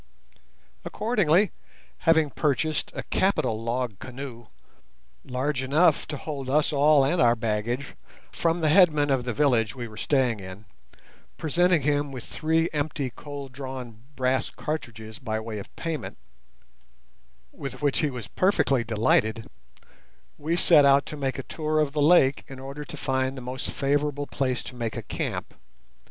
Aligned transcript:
Accordingly, 0.83 1.51
having 2.09 2.31
purchased 2.31 2.91
a 2.95 3.03
capital 3.03 3.61
log 3.61 3.99
canoe, 3.99 4.47
large 5.23 5.61
enough 5.61 6.07
to 6.07 6.17
hold 6.17 6.49
us 6.49 6.73
all 6.73 7.05
and 7.05 7.21
our 7.21 7.35
baggage, 7.35 7.93
from 8.31 8.61
the 8.61 8.69
headman 8.69 9.11
of 9.11 9.25
the 9.25 9.31
village 9.33 9.75
we 9.75 9.87
were 9.87 9.97
staying 9.97 10.39
in, 10.39 10.65
presenting 11.37 11.83
him 11.83 12.11
with 12.11 12.23
three 12.23 12.67
empty 12.73 13.11
cold 13.11 13.51
drawn 13.51 14.01
brass 14.15 14.49
cartridges 14.49 15.19
by 15.19 15.39
way 15.39 15.59
of 15.59 15.75
payment, 15.75 16.17
with 17.51 17.83
which 17.83 17.99
he 17.99 18.09
was 18.09 18.27
perfectly 18.27 18.83
delighted, 18.83 19.47
we 20.35 20.57
set 20.57 20.83
out 20.83 21.05
to 21.05 21.15
make 21.15 21.37
a 21.37 21.43
tour 21.43 21.77
of 21.79 21.93
the 21.93 22.01
lake 22.01 22.43
in 22.47 22.57
order 22.59 22.83
to 22.83 22.97
find 22.97 23.37
the 23.37 23.39
most 23.39 23.69
favourable 23.69 24.25
place 24.25 24.63
to 24.63 24.73
make 24.75 24.97
a 24.97 25.03
camp. 25.03 25.53